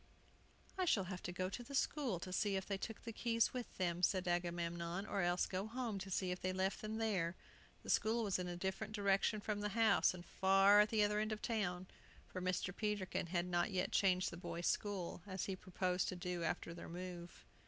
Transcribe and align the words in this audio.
"I 0.79 0.85
shall 0.85 1.03
have 1.03 1.21
to 1.21 1.31
go 1.31 1.47
to 1.47 1.63
the 1.63 1.75
school 1.75 2.19
to 2.21 2.33
see 2.33 2.55
if 2.55 2.65
they 2.65 2.79
took 2.79 3.03
the 3.03 3.13
keys 3.13 3.53
with 3.53 3.77
them," 3.77 4.01
said 4.01 4.27
Agamemnon; 4.27 5.05
"or 5.05 5.21
else 5.21 5.45
go 5.45 5.67
home 5.67 5.99
to 5.99 6.09
see 6.09 6.31
if 6.31 6.41
they 6.41 6.51
left 6.51 6.81
them 6.81 6.95
there." 6.97 7.35
The 7.83 7.89
school 7.91 8.23
was 8.23 8.39
in 8.39 8.47
a 8.47 8.57
different 8.57 8.93
direction 8.95 9.39
from 9.41 9.59
the 9.59 9.69
house, 9.69 10.15
and 10.15 10.25
far 10.25 10.79
at 10.79 10.89
the 10.89 11.03
other 11.03 11.19
end 11.19 11.31
of 11.31 11.43
the 11.43 11.47
town; 11.49 11.85
for 12.27 12.41
Mr. 12.41 12.75
Peterkin 12.75 13.27
had 13.27 13.45
not 13.45 13.69
yet 13.69 13.91
changed 13.91 14.31
the 14.31 14.37
boys' 14.37 14.65
school, 14.65 15.21
as 15.27 15.45
he 15.45 15.55
proposed 15.55 16.07
to 16.07 16.15
do 16.15 16.41
after 16.43 16.73
their 16.73 16.89
move. 16.89 17.45